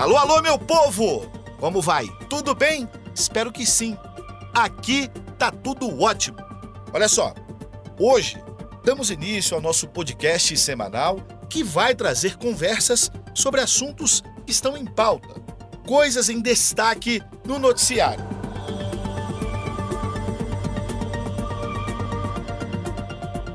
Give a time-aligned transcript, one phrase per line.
[0.00, 1.30] Alô, alô, meu povo!
[1.58, 2.08] Como vai?
[2.30, 2.88] Tudo bem?
[3.14, 3.98] Espero que sim.
[4.54, 6.38] Aqui tá tudo ótimo.
[6.90, 7.34] Olha só,
[7.98, 8.42] hoje
[8.82, 14.86] damos início ao nosso podcast semanal que vai trazer conversas sobre assuntos que estão em
[14.86, 15.38] pauta,
[15.86, 18.24] coisas em destaque no noticiário.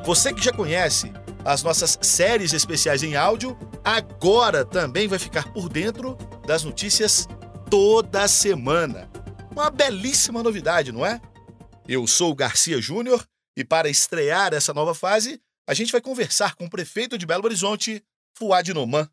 [0.05, 1.11] Você que já conhece
[1.43, 7.27] as nossas séries especiais em áudio, agora também vai ficar por dentro das notícias
[7.69, 9.09] toda semana.
[9.51, 11.19] Uma belíssima novidade, não é?
[11.87, 13.25] Eu sou o Garcia Júnior
[13.57, 17.45] e para estrear essa nova fase, a gente vai conversar com o prefeito de Belo
[17.45, 18.03] Horizonte,
[18.37, 19.09] Fuad Noman.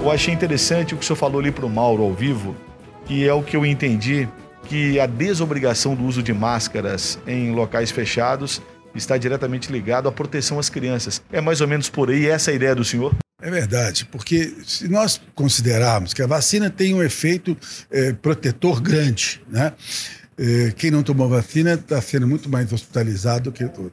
[0.00, 2.54] Eu achei interessante o que o senhor falou ali para o Mauro ao vivo,
[3.06, 4.28] que é o que eu entendi,
[4.64, 8.60] que a desobrigação do uso de máscaras em locais fechados
[8.94, 11.22] está diretamente ligado à proteção às crianças.
[11.32, 13.14] É mais ou menos por aí essa é a ideia do senhor?
[13.40, 17.56] É verdade, porque se nós considerarmos que a vacina tem um efeito
[17.90, 19.72] é, protetor grande, né?
[20.36, 23.92] É, quem não tomou vacina está sendo muito mais hospitalizado do que tudo.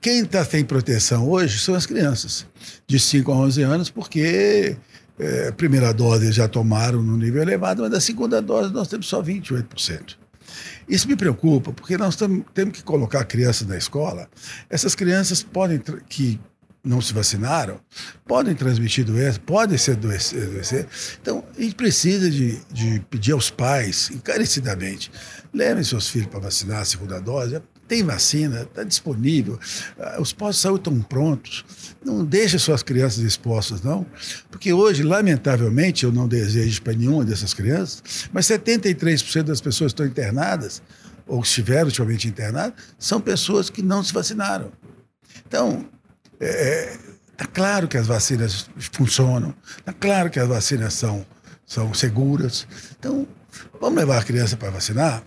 [0.00, 2.46] Quem está sem proteção hoje são as crianças,
[2.86, 4.76] de 5 a 11 anos, porque
[5.18, 9.06] é, a primeira dose já tomaram no nível elevado, mas da segunda dose nós temos
[9.08, 10.16] só 28%.
[10.88, 14.28] Isso me preocupa, porque nós temos que colocar crianças na escola.
[14.70, 16.40] Essas crianças podem, que
[16.84, 17.80] não se vacinaram,
[18.26, 20.86] podem transmitir doença, podem ser adoecer.
[21.20, 25.10] Então, a gente precisa de, de pedir aos pais, encarecidamente,
[25.52, 27.60] levem seus filhos para vacinar a segunda dose.
[27.86, 29.58] Tem vacina, está disponível,
[29.98, 31.64] ah, os postos de saúde estão prontos.
[32.04, 34.06] Não deixe suas crianças expostas, não,
[34.50, 40.02] porque hoje, lamentavelmente, eu não desejo para nenhuma dessas crianças, mas 73% das pessoas que
[40.02, 40.82] estão internadas,
[41.26, 44.70] ou estiveram ultimamente internadas, são pessoas que não se vacinaram.
[45.46, 45.86] Então,
[46.40, 46.96] Está é,
[47.36, 51.26] tá claro que as vacinas funcionam, está claro que as vacinas são,
[51.66, 52.66] são seguras.
[52.98, 53.26] Então,
[53.80, 55.22] vamos levar a criança para vacinar?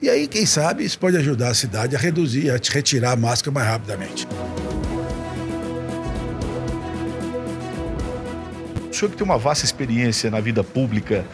[0.00, 3.54] E aí, quem sabe, isso pode ajudar a cidade a reduzir, a retirar a máscara
[3.54, 4.28] mais rapidamente.
[8.90, 11.24] O senhor que tem uma vasta experiência na vida pública,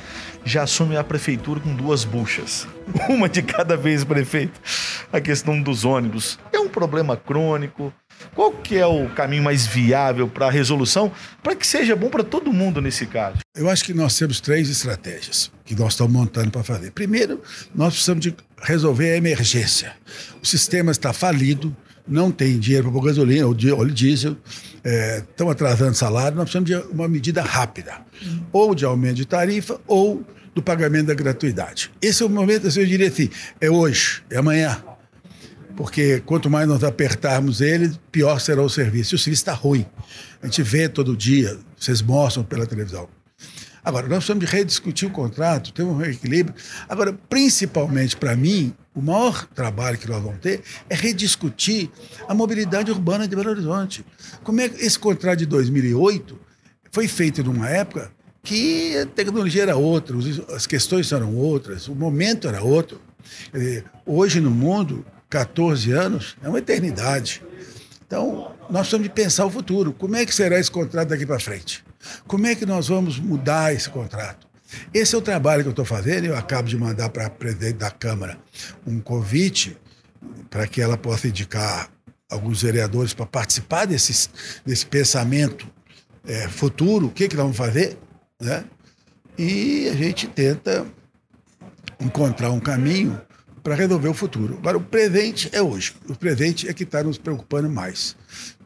[0.45, 2.67] já assume a prefeitura com duas buchas.
[3.09, 4.61] Uma de cada vez, prefeito.
[5.13, 6.39] A questão dos ônibus.
[6.53, 7.93] É um problema crônico,
[8.35, 11.13] qual que é o caminho mais viável para a resolução,
[11.43, 13.39] para que seja bom para todo mundo nesse caso?
[13.55, 16.93] Eu acho que nós temos três estratégias que nós estamos montando para fazer.
[16.93, 17.43] Primeiro,
[17.75, 19.93] nós precisamos de resolver a emergência.
[20.43, 21.77] O sistema está falido,
[22.09, 24.37] não tem dinheiro para pôr gasolina ou óleo diesel,
[24.83, 28.01] é, estão atrasando salário, nós precisamos de uma medida rápida,
[28.51, 31.91] ou de aumento de tarifa, ou do pagamento da gratuidade.
[32.01, 34.83] Esse é o momento, eu diria assim, é hoje, é amanhã
[35.83, 39.15] porque quanto mais nós apertarmos ele, pior será o serviço.
[39.15, 39.85] E o serviço está ruim.
[40.41, 43.09] A gente vê todo dia, vocês mostram pela televisão.
[43.83, 46.55] Agora, nós precisamos rediscutir o contrato, ter um reequilíbrio.
[46.89, 51.91] Agora, principalmente para mim, o maior trabalho que nós vamos ter é rediscutir
[52.29, 54.07] a mobilidade urbana de Belo Horizonte.
[54.45, 56.39] Como é que esse contrato de 2008
[56.93, 60.17] foi feito numa época que a tecnologia era outra,
[60.55, 63.01] as questões eram outras, o momento era outro.
[63.53, 67.43] Dizer, hoje no mundo, 14 anos é uma eternidade.
[68.07, 69.95] Então, nós precisamos de pensar o futuro.
[69.95, 71.83] Como é que será esse contrato daqui para frente?
[72.27, 74.47] Como é que nós vamos mudar esse contrato?
[74.93, 76.27] Esse é o trabalho que eu estou fazendo.
[76.27, 78.39] Eu acabo de mandar para a presidente da Câmara
[78.87, 79.75] um convite
[80.51, 81.89] para que ela possa indicar
[82.31, 84.29] alguns vereadores para participar desse,
[84.67, 85.67] desse pensamento
[86.27, 87.07] é, futuro.
[87.07, 87.97] O que, que nós vamos fazer?
[88.39, 88.65] Né?
[89.39, 90.87] E a gente tenta
[91.99, 93.19] encontrar um caminho
[93.63, 94.57] para resolver o futuro.
[94.59, 95.95] Agora, o presente é hoje.
[96.09, 98.17] O presente é que está nos preocupando mais.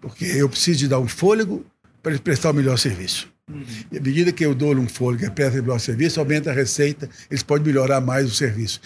[0.00, 1.64] Porque eu preciso de dar um fôlego
[2.02, 3.28] para eles prestar o melhor serviço.
[3.50, 3.64] Uhum.
[3.92, 6.54] E à medida que eu dou um fôlego e presta o melhor serviço, aumenta a
[6.54, 8.80] receita, eles podem melhorar mais o serviço.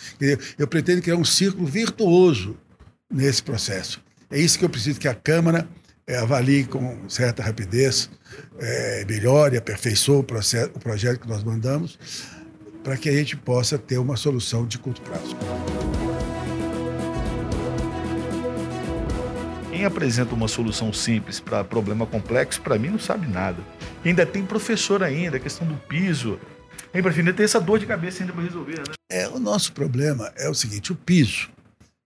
[0.59, 2.57] Eu pretendo criar um círculo virtuoso
[3.11, 4.03] nesse processo.
[4.31, 5.69] É isso que eu preciso que a Câmara
[6.07, 8.11] é, avalie com certa rapidez,
[8.59, 11.99] é, melhore, aperfeiçoe o, processo, o projeto que nós mandamos,
[12.83, 15.37] para que a gente possa ter uma solução de curto prazo.
[19.81, 23.57] Quem apresenta uma solução simples para problema complexo, para mim, não sabe nada.
[24.05, 26.39] E ainda tem professor ainda, a questão do piso.
[26.93, 28.95] Hein, prefeito, tem essa dor de cabeça ainda para resolver, né?
[29.11, 31.49] É, o nosso problema é o seguinte, o piso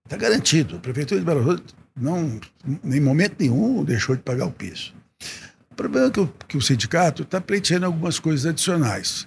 [0.04, 0.76] está garantido.
[0.76, 2.38] A Prefeitura de Belo Horizonte não,
[2.84, 4.94] em momento nenhum, deixou de pagar o piso.
[5.72, 9.26] O problema é que o, que o sindicato está pleiteando algumas coisas adicionais.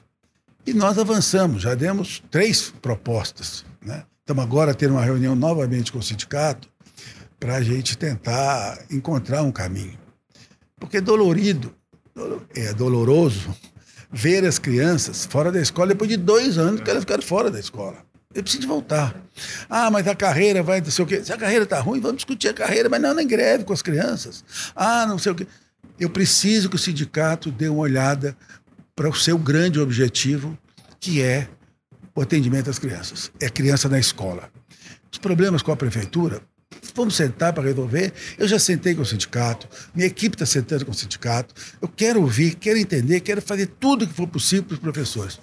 [0.66, 3.66] E nós avançamos, já demos três propostas.
[3.82, 4.06] Né?
[4.22, 6.70] Estamos agora tendo uma reunião novamente com o sindicato
[7.40, 9.98] para a gente tentar encontrar um caminho.
[10.80, 11.74] Porque é dolorido,
[12.56, 13.56] é doloroso
[14.12, 17.60] ver as crianças fora da escola depois de dois anos que elas ficaram fora da
[17.60, 18.06] escola.
[18.34, 19.16] Eu preciso voltar.
[19.70, 21.24] Ah, mas a carreira vai, não sei o quê.
[21.24, 23.82] Se a carreira está ruim, vamos discutir a carreira, mas não nem greve com as
[23.82, 24.44] crianças.
[24.76, 25.48] Ah, não sei o quê.
[26.00, 28.38] Eu preciso que o sindicato dê uma olhada
[28.96, 30.58] para o seu grande objetivo,
[31.00, 31.48] que é
[32.14, 33.32] o atendimento às crianças.
[33.40, 34.52] É criança na escola.
[35.12, 36.42] Os problemas com a prefeitura,
[36.96, 38.14] vamos sentar para resolver.
[38.38, 41.54] Eu já sentei com o sindicato, minha equipe está sentando com o sindicato.
[41.82, 45.40] Eu quero ouvir, quero entender, quero fazer tudo o que for possível para os professores.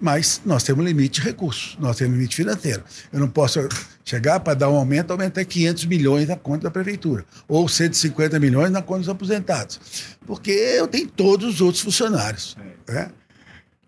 [0.00, 2.82] Mas nós temos limite de recursos, nós temos limite financeiro.
[3.12, 3.60] Eu não posso
[4.04, 8.72] chegar para dar um aumento, aumentar 500 milhões na conta da prefeitura, ou 150 milhões
[8.72, 9.78] na conta dos aposentados,
[10.26, 12.56] porque eu tenho todos os outros funcionários.
[12.88, 13.12] Né?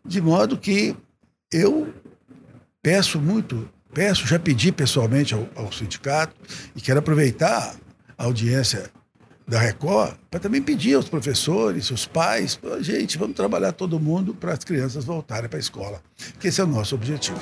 [0.06, 0.96] De modo que
[1.52, 1.92] eu
[2.80, 6.34] peço muito, peço, já pedi pessoalmente ao, ao sindicato,
[6.74, 7.76] e quero aproveitar
[8.18, 8.90] a audiência
[9.46, 14.52] da Record para também pedir aos professores, aos pais, gente, vamos trabalhar todo mundo para
[14.52, 16.02] as crianças voltarem para a escola,
[16.40, 17.38] que esse é o nosso objetivo.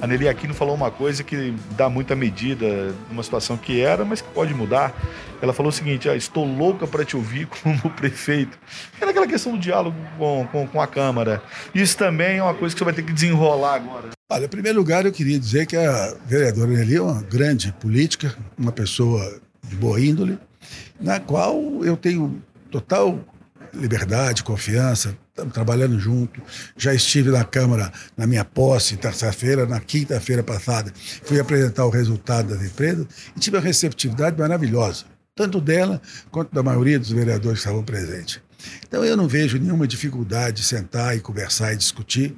[0.00, 4.20] A Nelly Aquino falou uma coisa que dá muita medida numa situação que era, mas
[4.20, 4.94] que pode mudar.
[5.42, 8.58] Ela falou o seguinte: ah, estou louca para te ouvir como prefeito.
[9.00, 11.42] Era aquela questão do diálogo com, com, com, a Câmara.
[11.74, 14.10] Isso também é uma coisa que você vai ter que desenrolar agora.
[14.30, 18.36] Olha, em primeiro lugar, eu queria dizer que a vereadora Nelly é uma grande política,
[18.56, 20.38] uma pessoa de boa índole,
[21.00, 22.40] na qual eu tenho
[22.70, 23.18] total
[23.72, 26.42] liberdade, confiança, estamos trabalhando junto.
[26.76, 30.92] Já estive na Câmara na minha posse, terça-feira, na quinta-feira passada.
[31.22, 33.06] Fui apresentar o resultado das empresas
[33.36, 35.04] e tive uma receptividade maravilhosa,
[35.34, 38.40] tanto dela quanto da maioria dos vereadores que estavam presentes.
[38.86, 42.36] Então eu não vejo nenhuma dificuldade de sentar e conversar e discutir.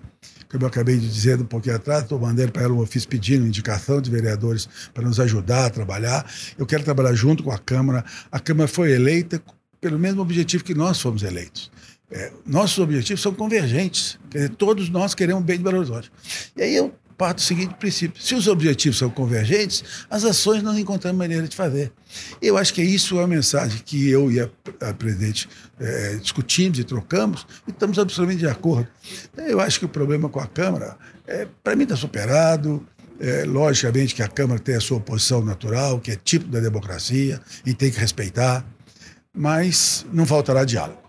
[0.51, 3.47] Como eu acabei de dizer um pouquinho atrás, estou mandando para ela um ofício pedindo
[3.47, 6.29] indicação de vereadores para nos ajudar a trabalhar.
[6.59, 8.05] Eu quero trabalhar junto com a Câmara.
[8.33, 9.41] A Câmara foi eleita
[9.81, 11.71] pelo mesmo objetivo que nós fomos eleitos.
[12.11, 14.19] É, nossos objetivos são convergentes.
[14.31, 16.11] Dizer, todos nós queremos bem de Belo Horizonte.
[16.57, 20.79] E aí eu parto do seguinte princípio: se os objetivos são convergentes, as ações nós
[20.79, 21.93] encontramos maneira de fazer.
[22.41, 24.49] Eu acho que isso é a mensagem que eu e a,
[24.81, 25.49] a presidente
[25.79, 28.89] é, discutimos e trocamos e estamos absolutamente de acordo.
[29.33, 30.97] Então, eu acho que o problema com a Câmara,
[31.27, 32.87] é, para mim, está superado.
[33.23, 37.39] É, logicamente que a Câmara tem a sua posição natural, que é tipo da democracia,
[37.67, 38.65] e tem que respeitar
[39.33, 41.01] mas não faltará diálogo.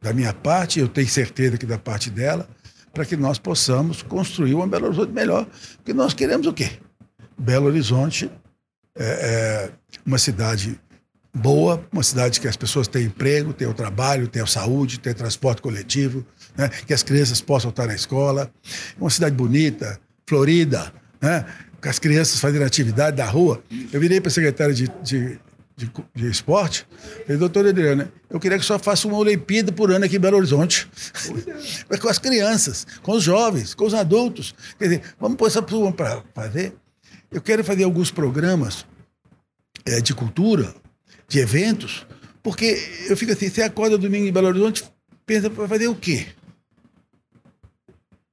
[0.00, 2.48] Da minha parte, eu tenho certeza que da parte dela,
[2.92, 5.46] para que nós possamos construir uma Belo Horizonte melhor.
[5.76, 6.70] Porque nós queremos o quê?
[7.38, 8.30] Belo Horizonte
[8.96, 9.70] é, é
[10.04, 10.80] uma cidade
[11.34, 15.14] boa, uma cidade que as pessoas têm emprego, têm o trabalho, têm a saúde, têm
[15.14, 16.26] transporte coletivo,
[16.56, 16.68] né?
[16.68, 18.50] que as crianças possam estar na escola.
[18.98, 21.44] Uma cidade bonita, florida, né?
[21.80, 23.62] com as crianças fazendo atividade da rua.
[23.92, 25.38] Eu virei para a secretária de, de
[25.80, 26.86] de, de esporte,
[27.22, 30.36] falei, doutor Adriana, eu queria que só faça uma Olimpíada por ano aqui em Belo
[30.36, 30.88] Horizonte.
[32.00, 34.54] com as crianças, com os jovens, com os adultos.
[34.78, 36.74] Quer dizer, vamos pôr essa turma para fazer.
[37.30, 38.84] Eu quero fazer alguns programas
[39.86, 40.74] é, de cultura,
[41.26, 42.06] de eventos,
[42.42, 42.78] porque
[43.08, 44.84] eu fico assim, você acorda domingo em Belo Horizonte,
[45.24, 46.26] pensa para fazer o quê?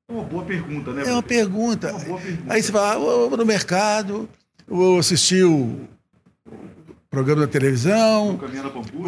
[0.09, 1.03] É uma boa pergunta, né?
[1.05, 1.87] É uma pergunta.
[1.89, 2.53] É uma boa pergunta.
[2.53, 4.29] Aí você fala, ah, vou no mercado,
[4.67, 5.87] vou assistir o
[7.09, 9.07] programa da televisão, o Caminhar na Pampulha.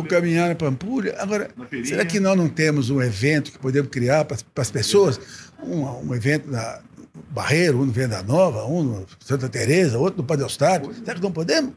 [0.56, 1.15] O.
[1.20, 1.50] Agora,
[1.84, 5.20] será que nós não temos um evento que podemos criar para, para as pessoas?
[5.62, 6.79] Um, um evento na
[7.29, 10.93] Barreiro, um no Venda Nova, um no Santa Teresa, outro no Padre Eustáquio.
[10.93, 11.73] Será que não podemos?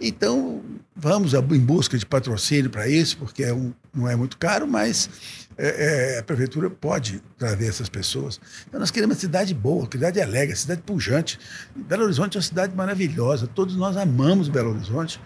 [0.00, 0.62] Então,
[0.96, 5.10] vamos em busca de patrocínio para isso, porque é um, não é muito caro, mas
[5.58, 8.40] é, é, a prefeitura pode trazer essas pessoas.
[8.66, 11.38] Então, nós queremos uma cidade boa, uma cidade alegre, uma cidade pujante.
[11.74, 15.20] Belo Horizonte é uma cidade maravilhosa, todos nós amamos Belo Horizonte.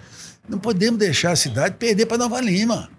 [0.49, 2.91] Não podemos deixar a cidade perder para Nova Lima.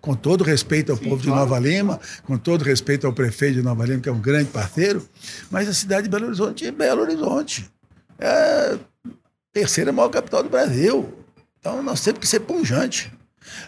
[0.00, 1.46] Com todo respeito ao Sim, povo claro.
[1.46, 4.50] de Nova Lima, com todo respeito ao prefeito de Nova Lima, que é um grande
[4.50, 5.06] parceiro,
[5.50, 7.70] mas a cidade de Belo Horizonte é Belo Horizonte.
[8.18, 8.78] É a
[9.52, 11.12] terceira maior capital do Brasil.
[11.58, 13.10] Então nós temos que ser punjante.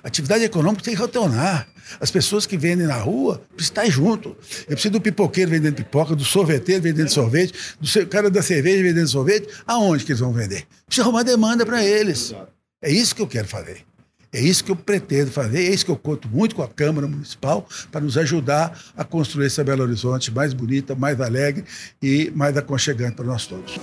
[0.02, 1.68] A atividade econômica tem que retornar.
[2.00, 4.36] As pessoas que vendem na rua precisam estar junto.
[4.60, 9.08] Eu preciso do pipoqueiro vendendo pipoca, do sorveteiro vendendo sorvete, do cara da cerveja vendendo
[9.08, 9.48] sorvete.
[9.66, 10.66] Aonde que eles vão vender?
[10.86, 12.34] Precisa arrumar demanda para eles.
[12.82, 13.84] É isso que eu quero fazer.
[14.32, 17.06] É isso que eu pretendo fazer, é isso que eu conto muito com a Câmara
[17.06, 21.64] Municipal para nos ajudar a construir essa Belo Horizonte mais bonita, mais alegre
[22.02, 23.76] e mais aconchegante para nós todos.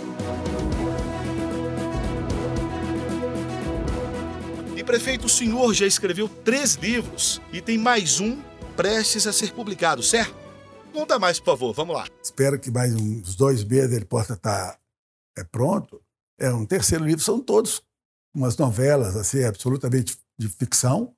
[4.76, 8.38] E prefeito, o senhor já escreveu três livros e tem mais um
[8.76, 10.36] prestes a ser publicado, certo?
[10.92, 12.06] Conta mais, por favor, vamos lá.
[12.22, 14.78] Espero que mais uns dois meses ele possa estar
[15.38, 16.02] é, pronto.
[16.38, 17.82] É um terceiro livro, são todos
[18.34, 21.14] umas novelas assim, absolutamente de ficção.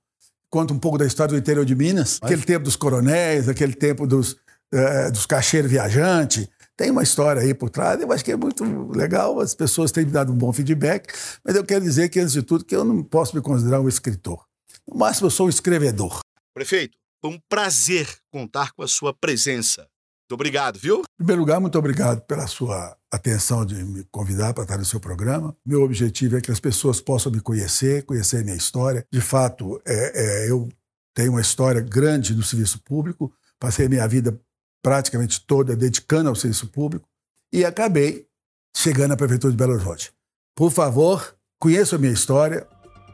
[0.49, 2.31] Conta um pouco da história do interior de Minas, Mas...
[2.31, 4.37] aquele tempo dos coronéis, aquele tempo dos,
[4.71, 6.47] é, dos cacheiros viajantes.
[6.77, 10.05] Tem uma história aí por trás, eu acho que é muito legal, as pessoas têm
[10.05, 12.83] me dado um bom feedback, mas eu quero dizer que, antes de tudo, que eu
[12.83, 14.45] não posso me considerar um escritor.
[14.85, 16.19] No máximo, eu sou um escrevedor.
[16.53, 19.87] Prefeito, foi um prazer contar com a sua presença.
[20.25, 21.01] Muito obrigado, viu?
[21.01, 24.99] Em primeiro lugar, muito obrigado pela sua atenção de me convidar para estar no seu
[24.99, 25.55] programa.
[25.63, 29.05] Meu objetivo é que as pessoas possam me conhecer, conhecer minha história.
[29.11, 30.67] De fato, é, é, eu
[31.13, 34.39] tenho uma história grande no serviço público, passei a minha vida
[34.83, 37.07] praticamente toda dedicando ao serviço público
[37.53, 38.27] e acabei
[38.75, 40.11] chegando à Prefeitura de Belo Horizonte.
[40.55, 42.67] Por favor, conheça a minha história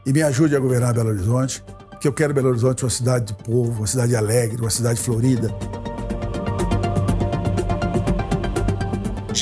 [0.06, 1.62] e me ajude a governar Belo Horizonte
[2.00, 5.48] que eu quero Belo Horizonte uma cidade de povo, uma cidade alegre, uma cidade florida.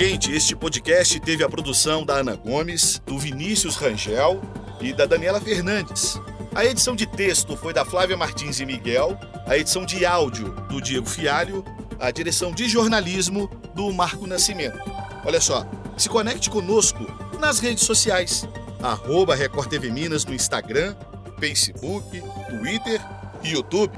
[0.01, 4.41] Gente, este podcast teve a produção da Ana Gomes, do Vinícius Rangel
[4.81, 6.19] e da Daniela Fernandes.
[6.55, 9.15] A edição de texto foi da Flávia Martins e Miguel,
[9.47, 11.63] a edição de áudio do Diego Fialho,
[11.99, 14.79] a direção de jornalismo do Marco Nascimento.
[15.23, 17.05] Olha só, se conecte conosco
[17.39, 18.49] nas redes sociais,
[18.83, 20.97] arroba Record TV Minas no Instagram,
[21.39, 23.03] Facebook, Twitter
[23.43, 23.93] e YouTube.